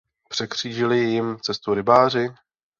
[0.29, 2.29] Překřížili jim cestu rybáři?